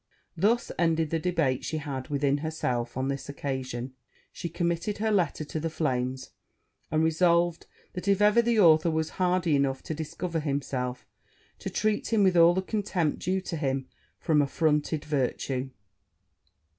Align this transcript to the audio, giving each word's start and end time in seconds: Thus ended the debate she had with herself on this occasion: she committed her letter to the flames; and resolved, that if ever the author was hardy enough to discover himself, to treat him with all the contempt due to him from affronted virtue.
Thus 0.35 0.71
ended 0.79 1.11
the 1.11 1.19
debate 1.19 1.63
she 1.63 1.77
had 1.77 2.07
with 2.07 2.23
herself 2.23 2.97
on 2.97 3.07
this 3.07 3.29
occasion: 3.29 3.93
she 4.31 4.49
committed 4.49 4.97
her 4.97 5.11
letter 5.11 5.45
to 5.45 5.59
the 5.59 5.69
flames; 5.69 6.31
and 6.89 7.03
resolved, 7.03 7.67
that 7.93 8.07
if 8.07 8.19
ever 8.19 8.41
the 8.41 8.59
author 8.59 8.89
was 8.89 9.09
hardy 9.21 9.55
enough 9.55 9.83
to 9.83 9.93
discover 9.93 10.39
himself, 10.39 11.05
to 11.59 11.69
treat 11.69 12.11
him 12.11 12.23
with 12.23 12.35
all 12.35 12.55
the 12.55 12.63
contempt 12.63 13.19
due 13.19 13.41
to 13.41 13.57
him 13.57 13.87
from 14.17 14.41
affronted 14.41 15.05
virtue. 15.05 15.69